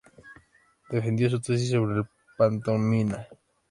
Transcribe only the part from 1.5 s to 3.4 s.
sobre el pantomima.